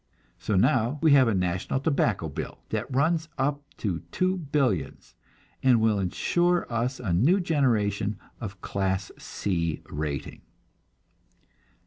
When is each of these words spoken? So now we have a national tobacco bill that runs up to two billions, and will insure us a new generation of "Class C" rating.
So 0.39 0.55
now 0.55 0.97
we 1.03 1.11
have 1.11 1.27
a 1.27 1.35
national 1.35 1.79
tobacco 1.81 2.27
bill 2.27 2.57
that 2.69 2.89
runs 2.91 3.29
up 3.37 3.61
to 3.77 3.99
two 4.11 4.35
billions, 4.35 5.13
and 5.61 5.79
will 5.79 5.99
insure 5.99 6.65
us 6.73 6.99
a 6.99 7.13
new 7.13 7.39
generation 7.39 8.17
of 8.39 8.61
"Class 8.61 9.11
C" 9.19 9.83
rating. 9.85 10.41